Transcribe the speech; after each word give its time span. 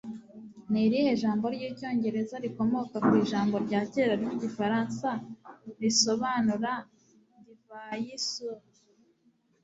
Ni 0.71 0.79
irihe 0.85 1.11
jambo 1.21 1.45
ry'icyongereza 1.55 2.35
rikomoka 2.45 2.95
ku 3.05 3.11
Ijambo 3.23 3.55
rya 3.65 3.81
kera 3.93 4.13
ry'igifaransa 4.21 5.09
risobanura 5.81 6.71
Divayi 7.45 8.13
Sour 8.29 8.59